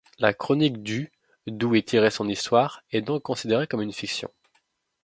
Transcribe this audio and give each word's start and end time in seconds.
La 0.17 0.33
chronique 0.33 0.81
du 0.81 1.11
d'où 1.45 1.75
est 1.75 1.87
tirée 1.89 2.09
son 2.09 2.27
histoire 2.27 2.81
est 2.91 3.03
donc 3.03 3.21
considérée 3.21 3.67
comme 3.67 3.83
une 3.83 3.93
fiction. 3.93 4.31